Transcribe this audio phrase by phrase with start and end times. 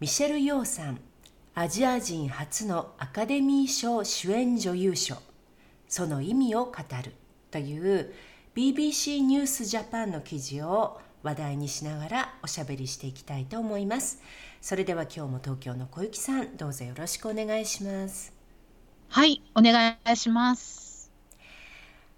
[0.00, 1.00] ミシェル・ヨーさん
[1.56, 5.16] アジア人初のアカデミー賞主演女優賞。
[5.88, 6.72] その意味を語
[7.04, 7.14] る。
[7.50, 8.14] という
[8.54, 14.22] BBC ニュースジャパンの記事を話題にしながらおしゃべりしていきたいと思います。
[14.60, 18.32] それでは今日も東京の小雪さんどうぞよろしくお願いします。
[19.08, 21.10] はいお願いします。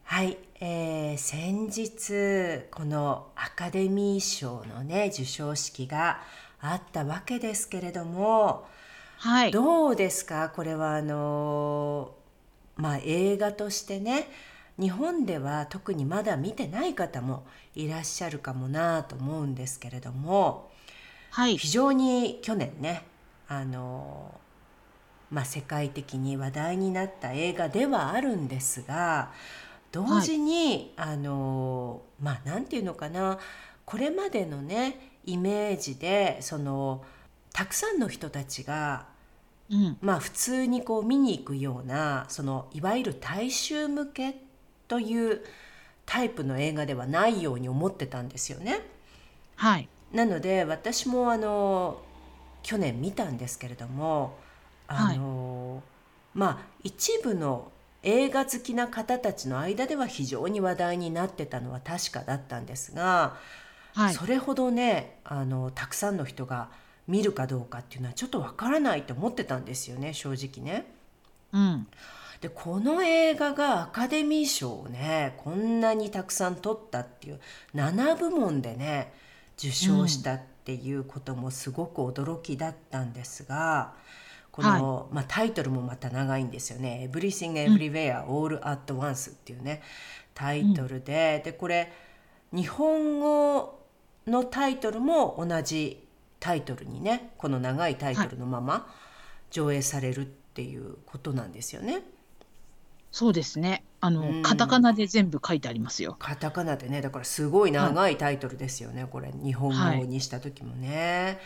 [0.05, 6.21] はいえー、先日このアカデミー賞のね授賞式が
[6.63, 8.67] あったわけですけれども、
[9.19, 10.51] はい、どうですか？
[10.51, 12.13] これはあの
[12.77, 14.29] まあ映画としてね
[14.79, 17.45] 日本では特にまだ見てない方も
[17.75, 20.71] いらっしゃるかもなと思うんですけれども、
[21.31, 23.05] はい、非常に去年ね
[23.49, 24.39] あの
[25.31, 29.33] まあ世界的に話題になった映画ではあるんですが
[29.93, 33.39] 同時に、はい、あのまあ何て言うのかな
[33.85, 37.05] これまでのねイメージでその
[37.53, 39.07] たくさんの人たちが、
[39.71, 44.37] うん、まあ普通にこう見に行くようなそのいわゆる大衆向け
[44.89, 45.43] という
[46.07, 48.81] タイプの映画ではないように思ってたんですよね。
[49.57, 52.03] はい、なので私もあの
[52.63, 54.37] 去年見たんですけれども
[54.89, 55.83] あの、はい、
[56.35, 57.71] まあ一部の
[58.03, 63.37] 映画好きな方たちの間では非常に話題になってたのは確かだったんですが、
[63.95, 66.69] はい、それほどねあのたくさんの人が
[67.09, 70.87] 見るかどうかっていうのはちょっとわからないと思ってたんですよね正直ね。
[71.53, 71.89] うん、
[72.41, 77.41] でこの映画がアカデミー賞をねこんなにたくさん取ったっていう
[77.75, 79.13] 7部門でね
[79.59, 83.95] 受賞したっていうこともすごく驚きだったんですが。
[84.53, 89.81] この、はい、まあ、タイトルもまた長いんですよね「Everything Everywhere、うん、All at Once」っていうね
[90.35, 91.93] タイトルで、うん、でこれ
[92.53, 93.80] 日本語
[94.31, 96.07] のタイトルも同じ
[96.39, 98.93] タイトルにねこの長いタイトルのまま
[99.51, 101.93] 上映されるっていうことなんですよね。
[101.95, 102.03] はい、
[103.13, 106.17] そうですねあの、うん、カタカナで全部書いてありますよ。
[106.19, 111.39] カタカナでねだからすごい長いタイトルですよね、はい、これ日本語にした時もね。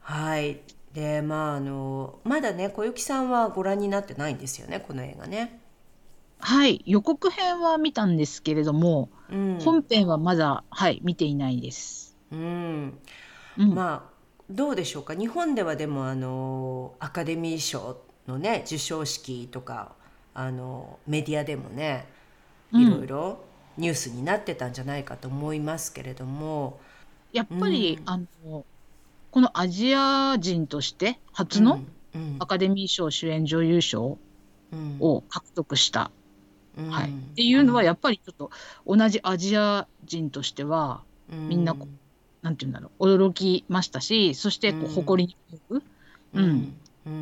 [0.00, 0.60] はい、はい
[0.92, 5.60] でまああのまだね小雪さんはご覧になってないんですよねこの映画ね。
[6.38, 12.16] はい予告編は見たんですけれども、うん、本編はまだはい見ていないです。
[12.30, 12.98] うん、
[13.58, 14.10] うん、まあ
[14.50, 15.14] どうでしょうか？
[15.14, 17.98] 日本ではでもあのアカデミー賞
[18.28, 19.92] のね授賞式とか
[20.34, 22.06] あのメディアでもね
[22.72, 23.44] いろいろ
[23.78, 26.78] ニュースになってたんじゃないかと思いますけれども。
[27.32, 28.64] やっぱり、うん、あの
[29.30, 31.80] このアジア人として初の
[32.38, 34.16] アカデミー賞主演女優賞
[35.00, 36.10] を獲得した、うん
[36.76, 38.50] はい、っていうのはやっぱりちょっと
[38.86, 45.82] 同じアジア人としてはみんなこう、なんて言うんだろう驚きましたしそしてこう誇りに思う、
[46.34, 46.76] うん。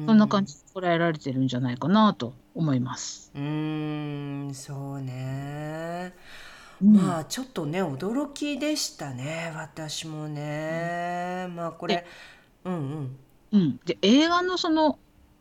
[0.06, 3.30] そんな感じで捉えられてるんじゃないかなと思います。
[3.34, 4.50] うん。
[4.54, 6.14] そうね。
[6.82, 12.04] まあちょっとね驚きでしたね私もね、まあこれ
[12.64, 13.16] うんうん。
[13.52, 14.98] うん、で映画のその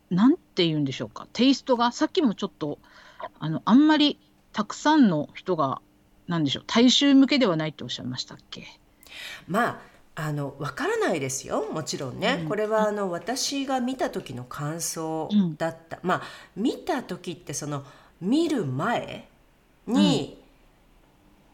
[0.09, 2.78] なんて言うんでしょうかテイストがさっきもちょっと
[3.39, 4.19] あのあんまり
[4.51, 5.81] たくさんの人が
[6.28, 8.66] なんでしょう大衆向けではないっておっしゃいましたっけ？
[9.47, 9.79] まあ
[10.16, 11.63] あのわからないですよ。
[11.72, 16.22] もちろんね、うん、これはあの私が見た時の感想だった、うん、まあ
[16.55, 17.84] 見た時ってその
[18.22, 19.28] 見る前
[19.87, 20.40] に、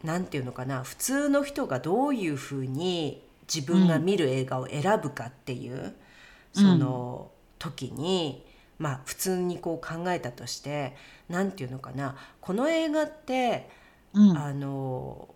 [0.04, 0.84] 何て言うのかな。
[0.84, 3.22] 普通の人がどういうふうに
[3.52, 5.94] 自分が見る映画を選ぶかっていう、
[6.52, 8.44] その時に、
[8.80, 10.96] まあ普通にこう考えたとして
[11.28, 13.68] 何て言うのかなこの映画って、
[14.12, 15.28] うん、あの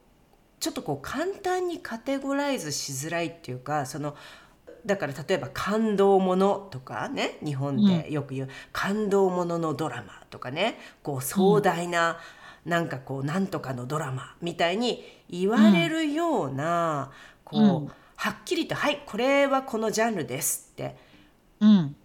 [0.58, 4.16] ちょっとこう簡単にカテゴライズしづらいっていうかその
[4.84, 12.16] だから例えば感動ものとかね日本でよく言う、感動もののドラマとかねこう壮大な、うん。
[12.64, 17.10] なんかこうなんとかのドラマみたいに言われるような、
[17.52, 20.96] うん、こう、うん、はっきりと「はいこれはこのジャンルです」って、
[21.60, 21.96] うん、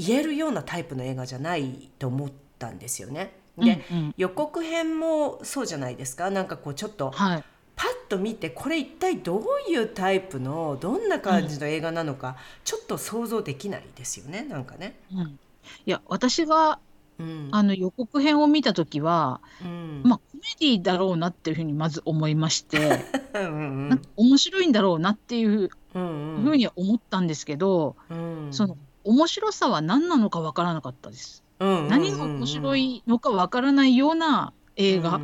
[0.00, 3.32] 言えるようなタイプの映画じゃないと思ったんですよね。
[3.58, 6.30] で、うんうん、予告編もそうじゃないですか。
[6.30, 7.44] なんかこうちょっと、はい、
[7.76, 14.98] パッと見てこれ一体どういうタイプのどんな感じの映画なのか、うん、ちょっと想像できないですよねなんかね。
[15.14, 15.38] うん、い
[15.86, 16.78] や私が、
[17.18, 23.04] うん、あの予告編を見た時は、うん、まあコメディだろうなっていうふうにまず思いまして
[23.34, 28.48] うん、面白いんだろうなっていうふうには思ったんですけど、うん。
[28.50, 31.42] その面白さは何なのかわからなかったです。
[31.58, 35.20] うん何が面白いのかわからないような映画。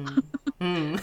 [0.60, 0.96] うん。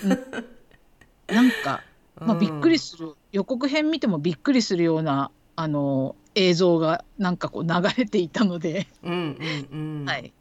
[1.27, 1.81] なんか、
[2.19, 9.37] まあ、びっくりする、予告編見てもびっくりするようなあの映像がなんかこう流れていたので、うん
[9.71, 10.33] うんうん、はい、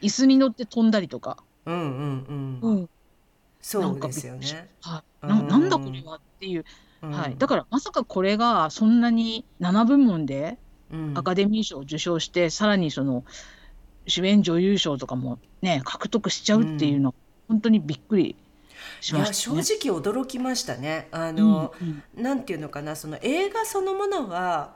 [0.00, 2.88] 椅子に乗って飛んだりとか、うんうんうん、うん、
[3.60, 4.68] そうですよね。
[4.80, 6.64] はい、ななんだこれはっていう、
[7.00, 10.58] はい、だからまさかこれがそんなに7部門で
[11.14, 13.24] アカデミー賞を受賞して、さらにその
[14.06, 17.14] 主演女優賞とかもね獲得しちゃうっていうのは、
[17.48, 18.36] 本当にびっくり
[19.00, 21.08] しました、ね、正直驚きましたね。
[21.10, 24.74] あの、うんうん、なんていうのかなその映画そのものは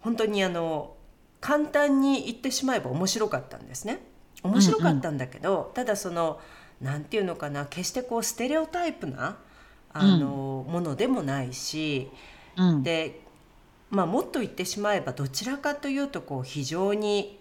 [0.00, 0.94] 本当にあの
[1.40, 4.00] 簡単に言ってしまえば面白かったんですね。
[4.42, 6.40] 面白かったんだけど、うんうん、ただその
[6.80, 9.36] なんていうのかな決してこうステレオタイプな
[9.92, 12.08] あの、うん、ものでもないし、
[12.56, 13.22] うん、で、
[13.90, 17.38] まあ、もっと言ってしまえばどちらかというとこう非常に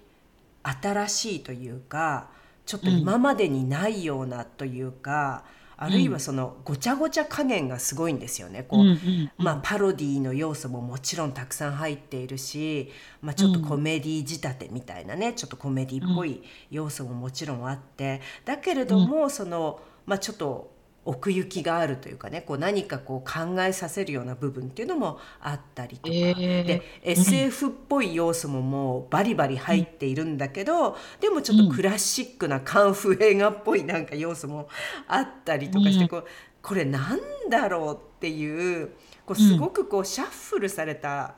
[0.64, 2.30] 新しいというか
[2.66, 5.46] ちょっと今までにないようなというか、
[5.80, 8.64] あるいはそのごちゃごちゃ加減がすごいんですよね。
[8.64, 12.92] こう、まあ、パロディの要素ももちろんたくさん入っているし、
[13.22, 18.22] まあ、ちょっとコメディ仕立てみたいなねちょっとコメディっぽい要素ももちろんあって。
[18.44, 20.72] だけれどもその、まあ、ちょっと
[21.08, 34.68] 奥行きがあるというかねこう何かこう考えさせるような部分っていうのもあったりとか、えー、で SF っぽい要素ももうバリバリ入っているんだけど、うん、でもちょっとクラシックなカンフー映画っぽいなんか要素も
[35.08, 36.26] あったりとかして、こう
[36.62, 37.20] これなん
[37.50, 38.90] だろうっていう
[39.26, 41.36] こうすごくこうシャッフルされた、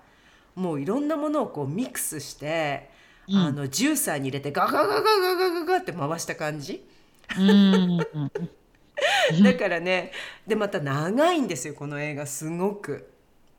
[0.56, 2.90] もういろんなものをこうミックスして、
[3.32, 6.84] あのジューサーに入れてガガガガガガガガって回した感じ。
[7.38, 8.00] うん
[9.44, 10.12] だからね
[10.48, 13.12] でまた長いんですよこの映画すごく。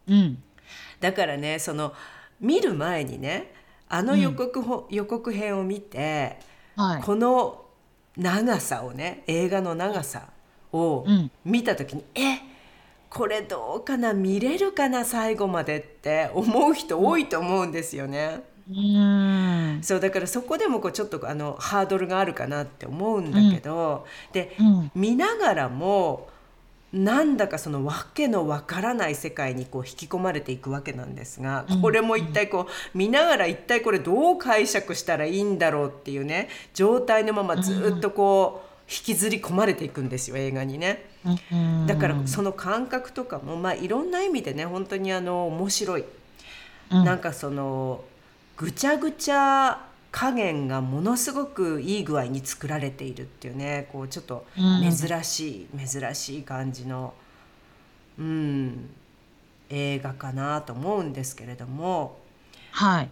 [0.09, 0.43] うん、
[1.01, 1.95] だからねその
[2.41, 3.53] 見る前にね
[3.89, 6.39] あの予告,、うん、予告編を見て、
[6.77, 7.67] はい、この
[8.17, 10.29] 長さをね映画の長さ
[10.73, 11.07] を
[11.45, 12.43] 見た時に、うん、え
[13.09, 18.45] これどうかな見れるかな最後までって思う人多いと思うんですよね。
[18.71, 19.20] うん
[19.83, 26.29] そうだからそこでもこうちょっとあのハードルがあるかなって思うんだけど、うん、で、うん、見ながらも
[26.93, 41.09] なんだかその訳のわからない世界にこう引き込まれていくわけなんですがこれも一体こう見ながら一体これどう解釈したらいいんだろうっていうね状態のままずっとこう引きずり込まれていくんですよ映画にね。
[41.87, 46.05] だからその感覚とかもまあいろんな意味でね本当にあの面白い。
[46.91, 48.03] なんかその
[48.61, 53.89] ぐちゃぐちゃ加減がものすごくいい具合に作られているっていうね。
[53.91, 57.15] こうちょっと珍しい、うん、珍しい感じの、
[58.19, 58.91] うん、
[59.71, 62.19] 映画かなと思うんですけれども、
[62.73, 63.11] はい、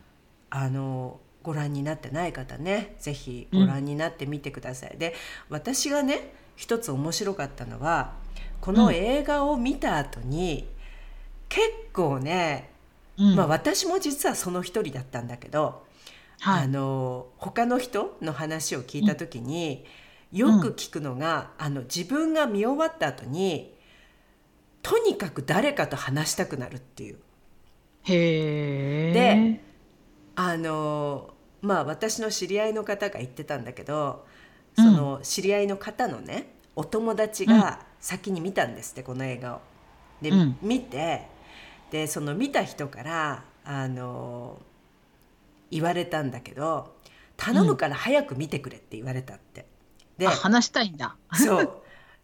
[0.50, 4.90] あのご覧になってない方ね是非ご覧になってみてください。
[4.92, 5.14] うん、で
[5.48, 8.12] 私がね一つ面白かったのは
[8.60, 10.76] この映画を見た後に、うん、
[11.48, 11.62] 結
[11.94, 12.76] 構ね
[13.18, 15.84] まあ、私も実はその一人だったんだけど、
[16.40, 19.84] はい、あの他の人の話を聞いた時に、
[20.32, 23.74] よく聞くのが、あの自分が見終わった後に
[24.82, 27.18] とにかく誰かと話したくなるっていう。
[28.04, 29.60] へで
[30.36, 34.24] あのまあ私の知り合いの方が言ってたんだけど
[34.76, 39.60] その知り合いの方のねお友達が先に見たんですって、この映画を。
[40.22, 41.26] で、うん、見て
[41.90, 44.60] でその見た人からあの
[45.70, 46.94] 言われたんだけど
[47.36, 49.66] 頼むから早く見てくれって言われたって。
[50.18, 51.16] で話したいんだ。
[51.32, 51.70] そう。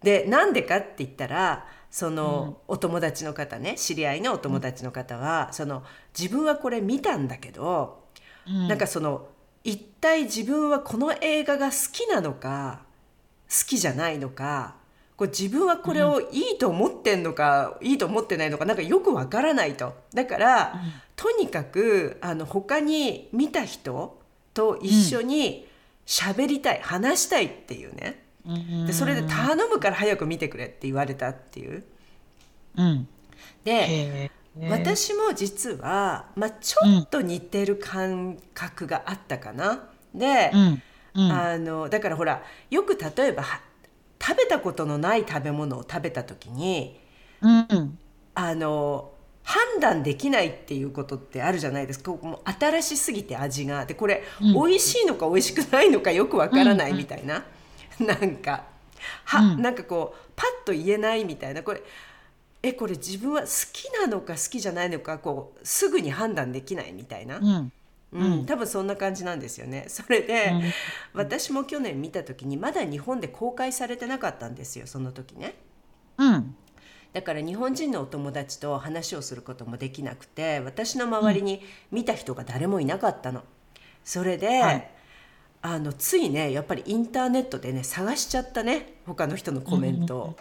[0.03, 5.85] でなんでかって言ったらその、お友達の方ね知り合いのお友達の方は、その
[6.19, 8.03] 自分はこれ見たんだけど、
[8.49, 9.29] うん、なんかその
[9.63, 12.81] 一体自分はこの映画が好きなのか
[13.49, 14.75] 好きじゃないのか
[15.25, 19.95] こう自分はこれをいいと思ってんのか、うん、いいと思ってないのかなんかよくわからないと。
[20.13, 24.21] だから、うん、とにかくあの他に見た人
[24.53, 25.67] と一緒に
[26.07, 28.23] 喋りたい、うん、話したいっていうね。
[28.87, 31.83] でそれで頼むから早く見てくれって言われたっていう。
[32.77, 33.09] うん、
[33.65, 34.31] で
[34.69, 39.89] 私も実は、まあ、ちょっと似てる感覚があったかな。
[40.15, 40.51] で、
[41.15, 43.45] うん、あのだからほらよく例えば
[44.27, 46.99] 食べたことのない食べ物を食べた時に、
[47.43, 47.99] うん、
[48.35, 49.11] あの
[49.43, 52.13] 判断できないっていうことってあるじゃないですか。
[52.13, 53.85] もう新しすぎて味が。
[53.85, 57.45] でこれ、うん、美味しいのか美味しくないのかよくわからないみたいな、
[58.01, 58.65] うん、なんか
[59.27, 61.63] は、うん、なんかこうパッと言えないみたいな。
[61.63, 61.83] これ
[62.63, 67.37] えこれ自分は好きなのか好きじゃないのかこうすぐに判断できないみたいな。
[67.37, 67.73] うん
[68.15, 69.87] うん、多分そんな感じなんですよね。
[69.91, 70.63] それで、うん、
[71.15, 75.57] 私も去年見た時にまだ日本で公開されてなかったんですよその時ね。
[76.17, 76.55] うん、
[77.13, 83.43] だから日本人のお友達と話をすることもできなくて私の周りに見た人が誰もいなかったの。
[84.05, 84.91] それで、はい、
[85.63, 90.37] あのついねやっぱりインターネットでね探しちゃったね他の人のコメントを。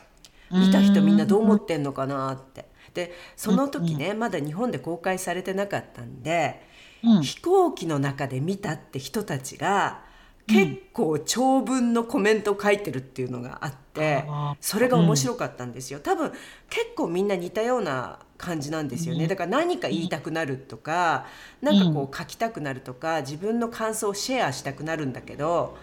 [0.52, 2.66] 見た人みんなどう思ってんのかなって。
[2.94, 6.72] でその時ねまだ日本で公開されてなかったんで。
[7.04, 10.02] うん、飛行機の中で見たって人たちが
[10.48, 14.26] 結構長文のコメントを書いてるっていうのがあって、
[14.60, 16.00] それが面白かったんですよ。
[16.00, 16.32] 多分
[16.70, 19.28] 結構みんな似たような感じなんですよね。
[19.28, 21.26] だから何か言いたくなるとか、
[21.62, 25.78] 何かこう書きたくなるとか、自分の感想をシェアしたくなるんだけど、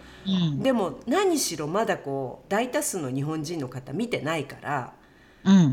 [0.59, 4.93] でも何しろまだこう大多数の日本人の方見てないから、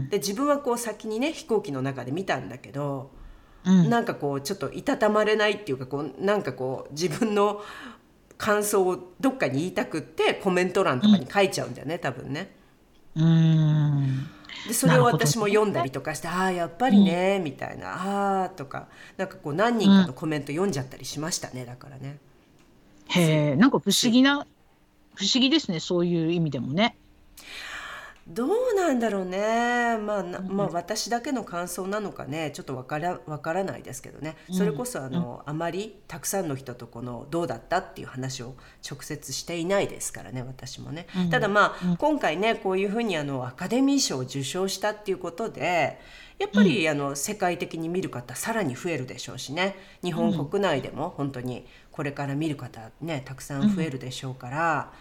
[0.08, 3.17] で自分はこう先にね飛行機の中で見たんだけど。
[3.64, 7.62] うん、なんかこうちょっといたたまれないっていうかこうなんかこう自分の
[8.36, 12.50] 感想をどっかに言いたくってコメント欄とかに書いちゃうんだよね、うん、多分ね。
[13.16, 14.28] うん。
[14.66, 22.18] でそれを私も読んだりとかして「ああやっぱりね」みたいな「ああ」とかなんかこう何人かのコメント読んじゃったりしましたねだからね。
[23.08, 23.20] へ
[23.52, 24.46] えんか不思議な
[25.14, 26.96] 不思議ですねそういう意味でもね。
[28.28, 32.50] どうなんだろうね、まあ、まあ私だけの感想なのかね。
[32.52, 34.36] ちょっとわからわからないですけどね。
[34.52, 38.54] それこそあの、あまりたくさんの人とこのどうだったっていう話を
[38.88, 41.06] 直接していないですからね私もね。
[41.30, 45.98] ただまあ、今回ねこういうふうにあのアカデミー賞を受賞したっていうことで
[46.38, 49.74] やっぱり、あの世界的に見る方さらに増えるでしょうしね。
[50.04, 53.74] 日本国内でも本当にこれから見る方ねたくさん。
[53.74, 54.92] 増えるでしょうから、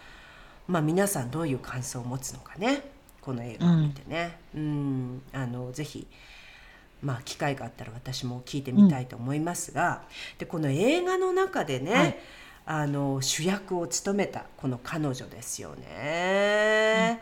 [0.66, 2.97] まあ皆さんどういう感想を持つのかね。
[3.20, 6.06] この映画を見てね、うん、あのぜひ
[7.02, 12.18] まあ機会があったら私も聞いてみたいと思いますが、うん、でこの映画の中でね、はい、
[12.66, 17.20] あの主役を務めたこの彼女ですよね、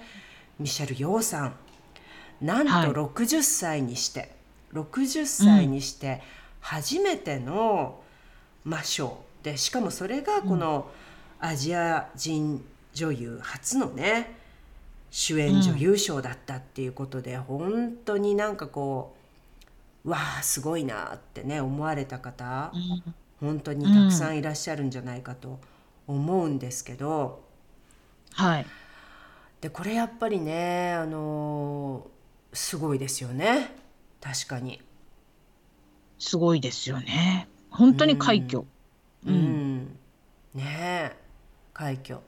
[0.58, 1.56] うん、ミシェル・ヨーさん。
[2.40, 6.20] なんと60歳にして、はい、60歳にして
[6.60, 8.02] 初めての
[8.64, 10.90] 魔賞でしかもそれがこの
[11.38, 14.36] アジア人女優初のね
[15.18, 19.16] 主演女優賞だったっていうことで、うん、本当になんかこ
[20.04, 22.70] うわあすごいなってね思われた方、
[23.40, 25.58] うん、本当にたくさんいらっしゃるんじゃないかと
[26.06, 27.42] 思うんですけど、
[28.34, 28.66] はい、
[29.62, 32.06] でこれやっぱりねあの
[32.52, 33.74] すごいですよね
[34.20, 34.82] 確かに。
[36.18, 37.48] すごいですよね。
[37.70, 38.64] 本当に快挙。
[39.26, 39.98] うん、うん、
[40.54, 41.16] ねえ
[41.72, 42.20] 快挙。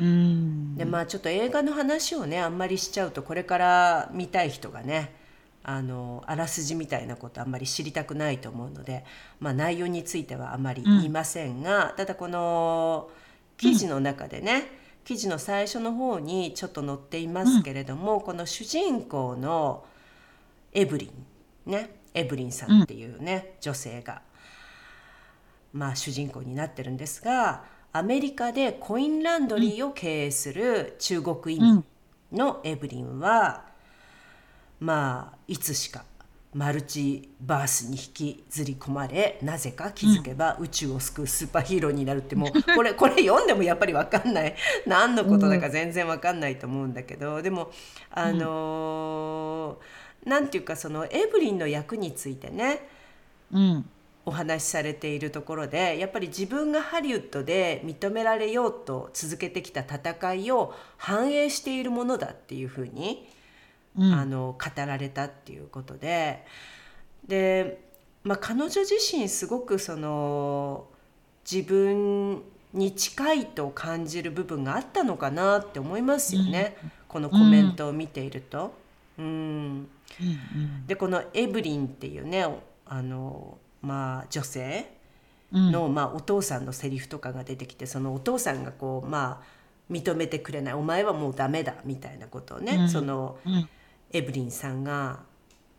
[0.00, 0.76] うん。
[0.76, 5.14] でまあちょっと映画の話をねあんまりしちゃうとこれから見たい人がね
[5.62, 9.04] あのあらすじみたいなことあんまり知りたくないと思うので、
[9.40, 13.10] まあ、内容についてはあまり言いませんが、うん、ただこの
[13.58, 14.62] 記事の中でね、うん、
[15.04, 19.84] 記事の最初の方にちょっと載っていますけれども、うん、この主人公の
[20.72, 21.10] エブリ
[21.66, 24.22] ンねエブリンさんっていうね、女性が、
[25.72, 31.84] まあ、主人公になってるんですがアメリカでコインランドリーを経営する中国移民
[32.32, 33.64] のエブリンは、
[34.78, 36.04] まあいつしか
[36.54, 44.56] マルチバースに引きずり込まれなぜか気づけば宇宙を救うスーパーヒーローになるってもう これこれ読んでもやっぱり分かんない。
[44.86, 47.42] 何のことだか全然分かんないと思うんだけど。
[47.42, 47.70] でも
[48.10, 52.88] あのー、なんていうかそのエブリンの役についてね、
[53.52, 53.88] うん、
[54.26, 63.28] お話しされているところでやっぱり自分がハリウッドで認められようと続けてきた戦いを反映しているものだっていうふうに、
[63.96, 66.44] うん、あの語られたっていうことで。
[67.26, 67.80] で、
[68.22, 70.86] まあ、彼女自身すごくその
[71.50, 78.72] 自分に近いと感じる部分があったのかなって思いますよね、うん、このコメントを見ていると。
[79.18, 79.88] うん、
[80.20, 82.46] うん、でこのエブリンっていうね
[82.86, 84.90] あのまあ、女性
[85.52, 93.68] の、まあ、お父さんのセリフとかが出てきてそのお父さんがこうまあ認めてくれないお前はもうダメだみたいなことをね、うん、その、うん、
[94.12, 95.20] エブリンさんが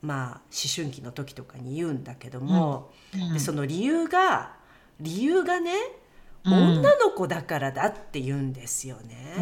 [0.02, 0.42] まあ思
[0.76, 4.56] 春期の時とかに言うんだけども、うん、でその理由が
[5.00, 5.72] 理由がね
[6.44, 9.36] 女の子だからだって言うんですよね。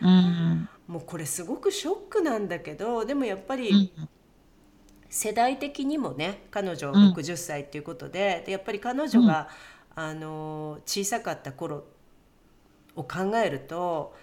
[0.00, 3.92] うん、もうこれすごくショックなんだけどでもやっぱり
[5.10, 9.48] 世代的にもね彼女60歳っていうことで,、でやっぱり彼女が、
[9.96, 11.84] あの小さかった頃
[12.94, 14.14] を考えると、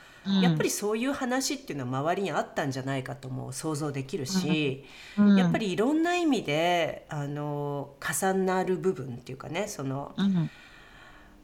[0.41, 4.86] やっぱりそういう話っていうのは周りにあったんじゃないかとも想像できるし、
[5.17, 10.15] やっぱりいろんな意味であの重なる部分っていうかねその。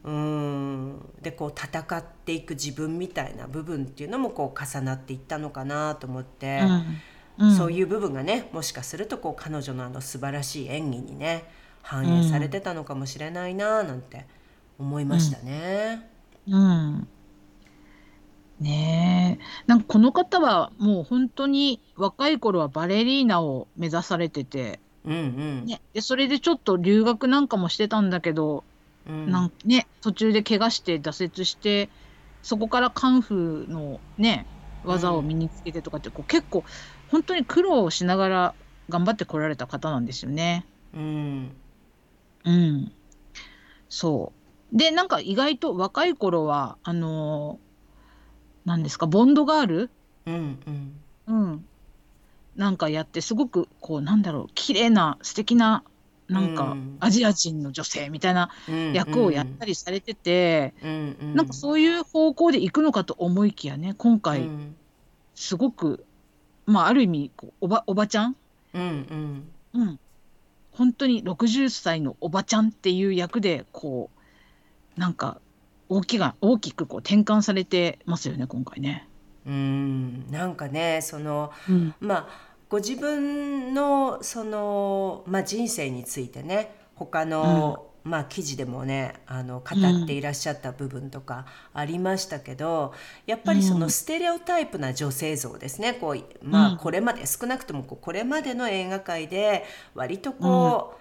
[0.04, 1.00] うん。
[1.22, 6.60] でこう戦っていく自分みたいな部分っていうのもこう重なっていったのかなと思って、
[7.38, 11.44] うん、そういう部分がねもしかするとこう彼女のあの素晴らしい演技にね
[11.82, 14.26] 反映されてたのかもしれないななんて
[14.78, 16.08] 思いましたね。
[16.48, 16.58] うん、う
[16.98, 17.08] ん
[18.60, 19.44] ねえ。
[19.66, 25.66] なんかこの方はもう本当に若い頃はバレリーナを目指されてて、うんうん。
[25.66, 28.64] ね、で、それでちょっと留学なんかもしてたんだけど、
[29.08, 31.88] うん、なんね、途中で怪我して挫折して、
[32.42, 34.46] そこからカンフーのね、
[34.84, 36.64] 技を身につけてとかって、こう結構
[37.14, 38.54] 本当に苦労しながら
[38.88, 40.66] 頑張ってこられた方なんですよね。
[40.92, 41.52] うん。
[42.42, 42.92] うん。
[43.88, 44.32] そ
[44.72, 44.76] う。
[44.76, 47.60] で、なんか意外と若い頃は、あの
[48.64, 49.90] 何ですかボンドガール、
[50.26, 51.64] うんうん、うん、
[52.56, 55.84] なんかやってすごくこうなんだろう綺麗な素敵な
[56.28, 58.50] なんかアジア人の女性みたいな
[58.92, 64.50] 役をやったりされてて、うんうん、なんかそういう方向で行くのかと思いきやね今回
[65.36, 66.04] すごく、
[66.66, 68.36] まあある意味こうおばおばちゃん、
[68.74, 68.82] うん
[69.74, 69.82] うん。
[69.82, 70.00] うん、
[70.72, 74.10] 本当に60歳のおばちゃんっていう役でこ
[74.96, 75.40] うなんか
[75.88, 79.08] 大きが大きくこう転換されてますよね今回ね。
[79.46, 80.30] うん。
[80.30, 95.94] なんかねその、うん、まあご自分のその、まあ、人生についてね他の、うん、まあ、記事でもねあの語っていらっしゃった部分とかありましたけど、うん、やっぱりそのステレオタイプな女性像ですね。
[95.94, 99.64] こう、まあ、これまで少なくともこれまでの映画界で
[99.94, 100.98] 割とこ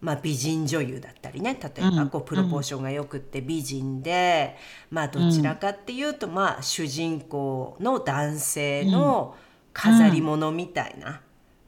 [0.00, 4.56] う、まあ、美人女優だったりね例えばこうプロポーションがよくって美人で、
[4.90, 9.34] まあ、どちらかっていうと、まあ、主人公の男性の
[9.72, 11.20] 飾り物みたいな。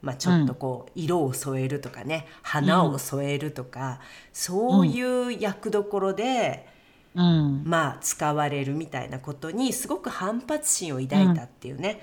[0.07, 3.99] まあ、ちょっとこう色を添えるとかね花を添えるとか、
[4.31, 6.65] そういう役どころで、
[7.13, 12.01] まあ使われるみたいなことにすごく反発心を抱いたっていうね、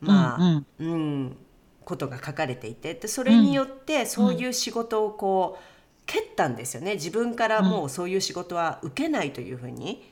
[0.00, 1.36] まあ、うん
[1.84, 5.62] ことが書かれていてでそれによってそういう仕事をこう、
[6.06, 6.94] 蹴ったんですよね。
[6.94, 10.02] 自分からもうそういう仕事は受けないというふうに、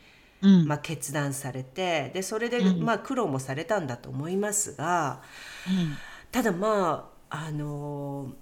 [0.43, 5.23] うん、まあ、決断されてでそれで、まあ、苦労もされたんだと思いますが、
[5.69, 5.97] うん、
[6.31, 8.33] ただまああの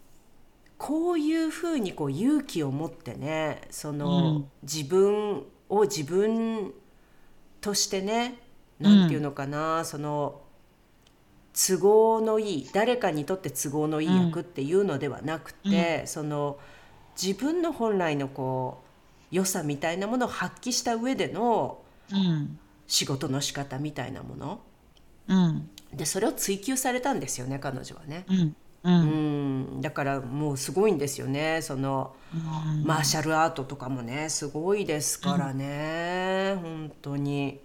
[0.78, 6.72] こういうふうにこう勇気を持ってねその、うん、自分を自分
[7.60, 8.38] としてね
[8.80, 10.40] 何て言うのかな、その
[11.52, 16.58] 都合のいい誰かにとって都合のいい役っていうのではなくて、その。
[17.20, 18.82] 自分の本来のこ
[19.32, 21.82] う良さみたいなものを発揮した上での
[22.86, 24.60] 仕事の仕方みたいなもの、
[25.28, 28.24] うん、でそれを追求されたんですよね彼女はね。
[28.82, 28.94] うん。
[28.94, 31.60] うん、だからもうすごいんですよね。
[31.62, 32.36] その、う
[32.82, 37.60] ん、マーシャルアートとかもねすごいですからね、うん、本当に。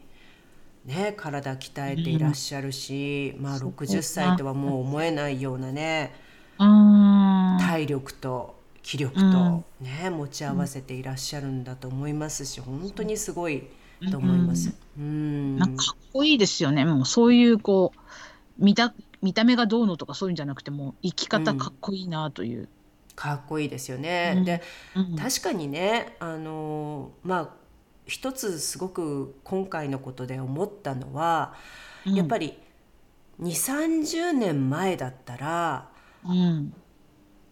[0.85, 6.13] ね、体鍛えていらっしゃるし、うん、まあ60歳とはもう思えないようなね、
[6.59, 13.63] 体力と気力とね、持ち合わせていらっしゃるんだと思いますし本当にすごい
[14.11, 14.75] と思います。
[14.95, 15.75] うん、なん。
[15.75, 16.85] かかっこいいですよね。
[16.85, 18.93] もうそういうこう見た
[19.25, 22.59] 見た目がどうのとかそういうんじゃなくても生き方かっこいいなという。
[22.59, 22.67] うん、
[23.15, 24.35] かっこいいですよね。
[24.37, 24.61] うん、で、
[25.17, 27.49] 確かにねあのまあ
[28.05, 31.55] 一つすごく今回のことで思ったのは、
[32.05, 32.53] やっぱり
[33.41, 35.89] 2 3 0年前だったら、
[36.23, 36.71] うん、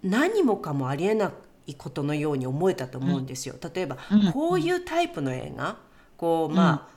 [0.03, 1.31] 何もかもありえな
[1.65, 3.55] いことのように思えたと思うんですよ。
[3.73, 3.97] 例えば、
[4.31, 5.77] こういうタイプの映画
[6.17, 6.93] こうまあ、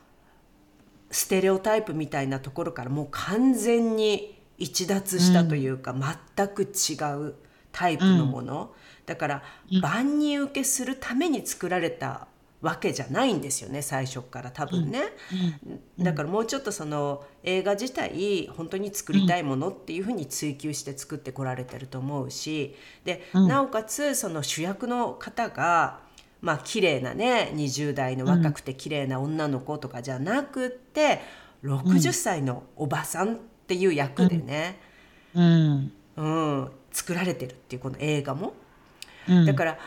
[1.10, 6.94] ステレオタイプみたいなところからもう完全に逸脱したというか、全く違
[7.28, 7.34] う
[7.72, 8.74] タイプのもの、
[9.06, 9.42] だから
[9.80, 12.26] 万人受けするために作られた
[12.62, 15.02] わけじゃないんですよね最初から多分ね、
[15.98, 26.00] うん、だからもうちょっとその映画自体本当に作りたいものっていうふうに追求して作ってこられてると思うしで、なおかつその主役の方が
[26.40, 31.20] まあ綺麗なね20代の若くて綺麗な女の子とかじゃなくって
[31.62, 34.78] 60歳のおばさんっていう役でね、
[35.34, 38.54] うん、うん、作られてるっていうこの映画も。
[39.44, 39.78] だから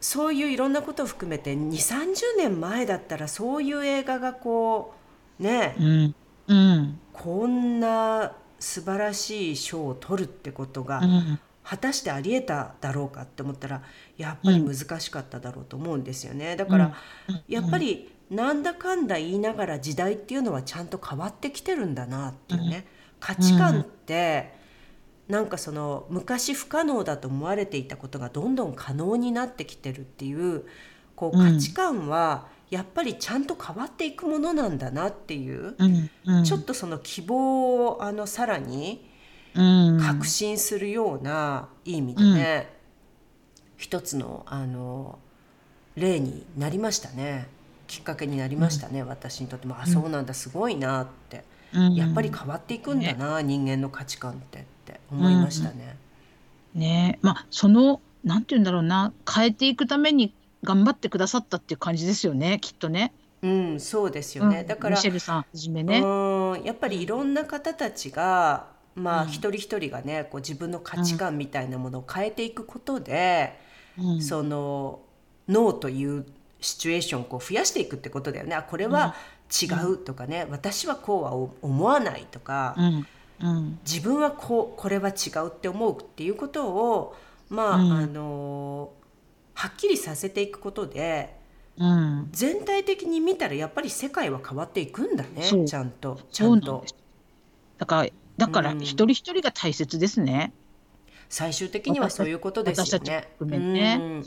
[0.00, 4.94] そういういろんなことを含めて2 3 0年前だったらそういう映画がこ
[5.38, 6.14] うね、うん。
[6.48, 11.02] うん、こんな素晴らしい賞を取るってことが、
[11.62, 13.82] 果たしてありえただろうかって思ったら
[14.16, 16.56] やっぱり難しかっただろうと思うんですよね。
[16.56, 16.94] だから
[17.46, 22.86] やっぱりなんだかんだ言いながら時代っていうのはちゃんと変わってきてるんだなっていうね。
[23.20, 24.56] 価値観って
[25.28, 30.64] なんかその昔不可能だと思われていたことがどんどん可能になってきてるっていう
[31.14, 35.74] こう価値観はやっぱりちゃんと変わっていくものなんだなっていう、
[36.44, 39.08] ちょっとその希望をあのさらに
[39.54, 42.74] 確信するようないい意味でね、
[43.76, 45.18] 一つのあの
[45.96, 47.48] 例になりましたね
[47.88, 49.80] きっかけになりましたね、私にとっても。
[49.80, 51.42] あそうなんだすごいなって、
[51.94, 55.96] やっぱり変わっていくんだな、人間の価値観ってって思いましたね。
[56.74, 57.18] ね。
[57.22, 63.12] まあそのなんて言うんだろうな変えていくために頑張ってくださったっていう感じですよねきっとね。
[63.40, 64.64] うん、そうですよね。
[64.64, 66.00] だから、ミシェルさんはじめね。
[66.00, 73.56] うん、やっぱりいろんな方たちが、まあ、一人一人がね、こう自分の価値観みたいなものを変えていくことで、
[73.96, 75.00] うん、その
[75.48, 76.26] ノーという
[76.60, 78.54] シチュエーションをこう増やしていくってことだよね。
[78.54, 79.14] あ、これは
[79.50, 82.74] 違うとかね、うん、私はこうは思わないとか、
[83.40, 87.16] うん、自分はこうこれは違うって思うっていうことを、
[87.48, 88.92] まあ、あの
[89.54, 91.36] はっきりさせていくことで、
[91.78, 95.66] うん、全体的に見たらやっぱり世界は変わっていくんだね。
[95.66, 96.20] ちゃんと。
[96.30, 96.84] ちゃんと。
[97.78, 100.52] だからだから一人一人が大切ですね。
[101.28, 103.28] 最終的にはそういうことですよね。
[103.40, 104.22] ね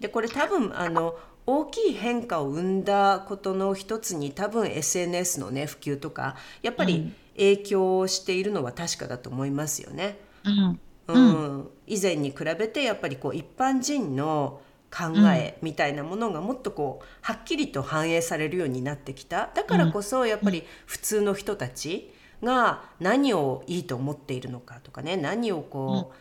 [0.00, 10.18] でこれ多分あの大きい変化を生んだことの一つに多分 SNS のね普及とかやっぱり影響しているのは確かだと思いますよね。
[10.44, 19.50] うん、うん、以前に比べてやっぱりこう一般人の考えみたいなものがもっとこうはっきりと反映されるようになってきた。
[19.54, 26.12] だからこそやっぱり普通の人たちが何をいいと思っているのかとかね何をこ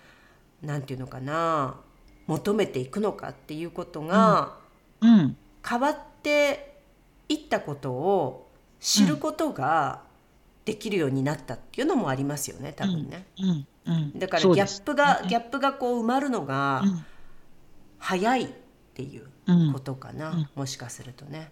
[0.64, 1.82] う何、うん、て言うのかな
[2.28, 4.58] 求めていくのかっていうことが、
[5.02, 6.82] 変わって
[7.30, 10.02] いったことを知ることが
[10.66, 13.26] できるようになったっていうのもありますよね多分ね。
[13.88, 14.20] うん。
[14.20, 16.84] だからギャップが、ギャップがこう埋まるのが
[17.98, 18.48] 早いっ
[18.94, 19.28] ていう
[19.72, 21.52] ことかな、もしかするとね。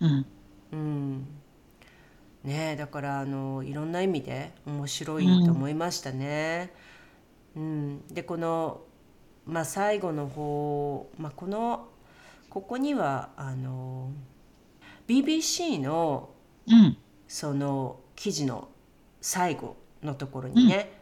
[0.00, 0.26] うん、
[0.72, 1.26] うん。
[2.44, 6.72] ねだからあのいろんな意味で面白いと思いましたね。
[7.56, 8.82] うん、でこの、
[9.46, 11.88] まあ、最後の方、まあ、この
[12.48, 14.10] ここにはあの
[15.08, 16.30] BBC の、
[16.66, 18.68] うん、その記事の
[19.20, 20.92] 最後のところにね、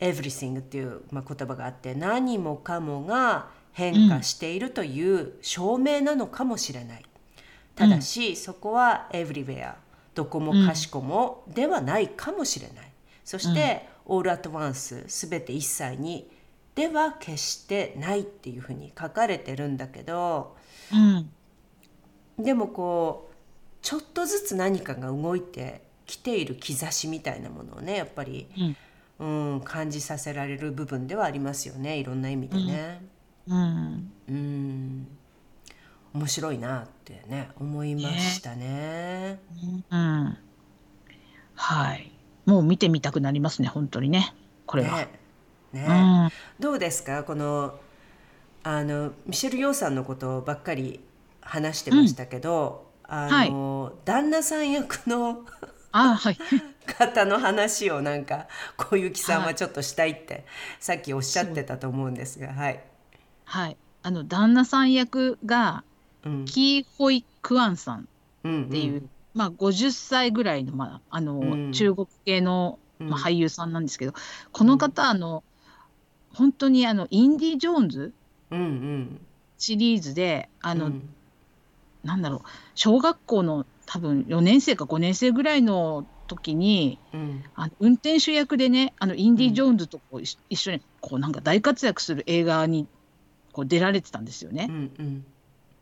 [0.00, 7.04] everything っていう、まあ、言葉があって何もかもが変化しているという証明なのかもしれない。
[7.76, 9.74] ただし、そこは everywhere
[10.14, 12.92] どこもかしこもではないかもしれない。
[13.24, 16.28] そして、all at once 全て一切に
[16.74, 20.56] では決してないっていうふうに書かれてるんだけど、
[20.92, 23.34] うん、でもこう
[23.82, 28.76] ちょっとずつ何かが動いてきている兆しみたいなものをねやっぱり、うん。
[29.20, 31.98] うん、感じさせられる部分ではありますよね。
[31.98, 33.02] いろんな意味でね。
[33.46, 35.08] うん、うん、
[36.14, 38.66] 面白いなってね思いましたね。
[38.66, 39.40] ね。
[39.90, 40.38] うん、
[41.54, 42.10] はい。
[42.46, 44.34] もう見てみたくなりますね本当にね。
[44.64, 44.96] これは。
[44.96, 45.19] ね
[45.72, 47.24] ね、うん、どうですか？
[47.24, 47.78] この
[48.62, 51.00] あのミシェル・ヨーさんのことばっかり
[51.40, 55.44] 話してましたけど、うん、あの、はい、旦那さん役の
[55.92, 56.38] あはい。
[56.86, 60.44] 方の話をなんか小雪さんはちょっとしたいって、
[60.80, 62.82] さっきおっしゃってたと思うんですがはい。
[63.44, 63.76] はい。
[64.02, 65.84] あの旦那さん役が、
[66.24, 68.02] うん、キー・ホイ・クアンさんっ
[68.42, 74.14] ていう、うんうん、まあ50歳ぐらいの,、まあ、あの、うん、中国系の、まあ、俳優さんなんですけど、
[74.52, 75.44] この方あの
[76.34, 78.12] 本当にあのインディ・ジョーンズ
[79.58, 80.92] シリーズで、あの、
[82.04, 82.40] なんだろう
[82.74, 92.86] 小学校の多分4年生か5年生ぐらいの時に、うん、あの運転手役でねあのインディ・ジョーンズとこう、うん、一緒にこうなんか大活躍する映画に
[93.52, 94.68] こう出られてたんですよね。
[94.70, 95.24] うんうん、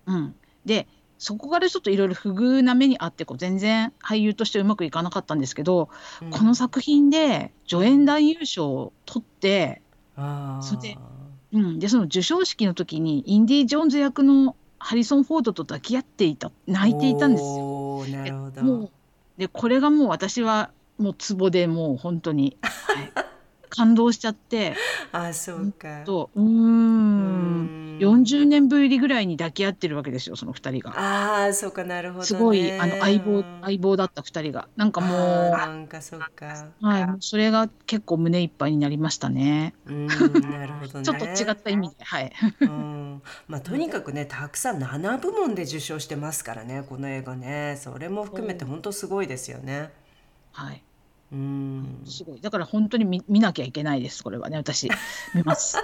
[0.06, 0.34] うん、
[0.64, 5.90] でそこからちょっといろいろ不遇な目にあってこう全然俳優としてうまくいかなかったんですけど、
[6.22, 9.82] うん、この作品で助演男優賞を取って
[10.62, 10.98] それで,、
[11.52, 18.04] うん、でその授賞式の時にインディ・ジョーンズ役のハリソン・フォードと抱き合っていた泣いていたんですよ。
[18.06, 18.90] なるほど
[19.36, 23.12] でこれがもう私はもうツボでもう本当に、 はい、
[23.70, 24.74] 感動しちゃって。
[25.12, 26.02] あ、そうか。
[26.04, 27.87] と、うん。
[27.98, 30.90] 40年ぶりぐらいに抱き合ってるわけですよ、その二人が。
[30.96, 34.68] ああ、そうか、なるほど、ね、すごい、あの、相棒、相棒だった二人が。
[34.76, 35.50] なんかもう。
[35.50, 36.66] なんか、そうか。
[36.80, 39.74] はい、それが結構胸いっぱいになりましたね。
[39.86, 41.04] うん、なるほどね。
[41.04, 42.32] ちょっと違った意味で、はい。
[42.60, 43.22] うん。
[43.46, 47.76] まあ、とにかくね、たくさん7部門で受賞してますからね、この映画ね。
[47.78, 49.90] それも含めて本当すごいですよね。
[50.52, 50.82] はい。
[51.30, 52.40] うん、すごい。
[52.40, 54.24] だから本当に見見なきゃいけないです。
[54.24, 54.88] これはね、私
[55.34, 55.76] 見ます。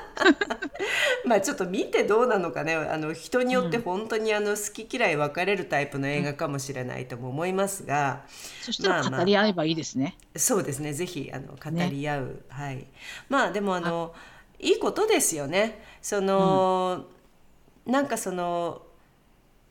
[1.27, 2.75] まあちょっと見てどうなのかね。
[2.75, 8.25] あの人によって本当にあの好き嫌い分かれるタイプの映画かもしれないとも思いますが、
[8.63, 10.05] そしたら語り合えばいいですね。
[10.05, 10.95] まあまあ、そうですね。
[10.95, 12.87] ぜひあの語り合う、ね、はい。
[13.29, 14.15] まあでもあの
[14.59, 15.85] いいことですよね。
[16.01, 17.05] その、
[17.85, 18.81] うん、なんかその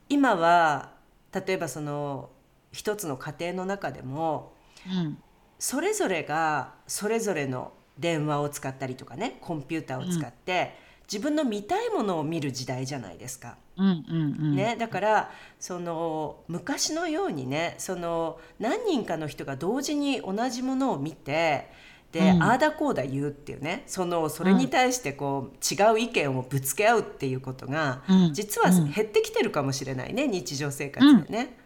[0.08, 0.92] 今は
[1.34, 2.30] 例えばその
[2.72, 4.54] 一つの家庭の中でも。
[4.88, 5.18] うん
[5.64, 13.56] それぞれがそれぞれの電話を使ったりとかねコンピューターを使って、うん、自分の見たいものを見る時代じゃないですか。
[13.78, 14.16] うんうんう
[14.48, 21.72] ん、ね、だからその昔のようにねその何人かの人が同時に同じものを見て
[22.12, 31.63] で、うん、ああだこうだ言うっていうねそのそれに対してこう、違う意見をぶつけ合うっていうことが、うん、実は減ってきてるかもしれないね日常生活でね。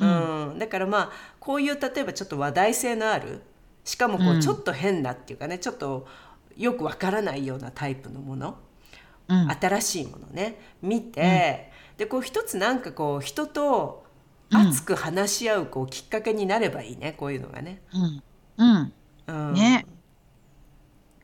[0.00, 0.06] う
[0.54, 3.42] ん、だからまあこういう例えばちょっと話題性のある
[3.84, 6.06] しかもこうちょっと変なっていうかね、ちょっと
[6.56, 8.58] よくわからないようなタイプのもの、
[9.28, 10.60] うん、新しいものね。
[10.82, 14.04] 見て、でこう一つなんかこう人と
[14.50, 17.80] 熱く話し合うこうきっかけになればいいねこういうのがね。
[18.56, 18.92] うん、
[19.26, 19.54] うん。
[19.54, 19.86] ね。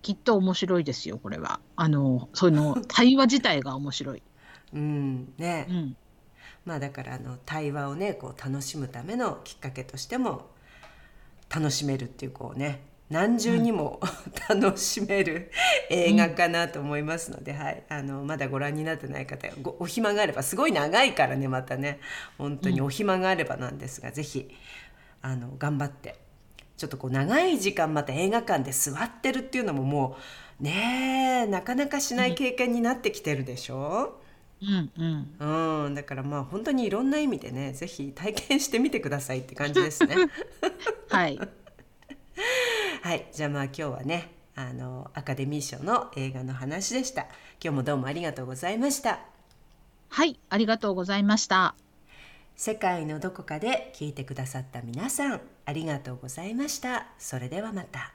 [0.01, 1.61] きっと面白いですよこれは。
[1.77, 4.23] あのその 対話自体が面白い。
[4.73, 5.35] うん。
[5.37, 5.97] ね、うん
[6.65, 10.47] まあだからあの対話をねこう楽しむためのきっかけとしても
[11.55, 14.01] 楽しめるっていうこうね何重にも、
[14.51, 15.51] うん、 楽しめる
[15.91, 19.47] 映画かなと思いますので、うん、はい、あのまだご覧になってない方
[19.79, 22.01] お暇があればすごい長いからねまたね。
[22.39, 24.51] 本当にお暇があればなんですが、うん、ぜひ
[25.21, 26.17] あの頑張って
[26.77, 30.17] ちょっとこう長い時間また映画館で座ってるっていうのもも
[30.61, 34.19] うねなかなかしない経験になってきてるでしょ？
[34.99, 35.05] う
[35.45, 40.17] んうん、だからまあ本当にいろんな意味でねぜひ体験してみてくださいって感じですね。
[41.11, 41.39] はい
[43.03, 47.23] はいじゃあまあ今日はねあのアカデミー賞の映画の話でした。
[47.23, 49.21] 今日もどうもありがとうございました。
[50.09, 51.75] はいありがとうございました。
[52.57, 57.09] 世界のどこかで聞いてくださった皆さんありがとうございました。
[57.19, 58.14] それではまた。